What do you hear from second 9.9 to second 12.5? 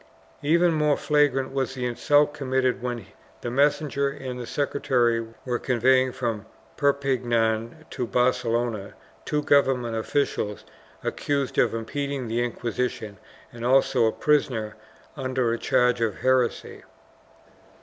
officials accused of impeding the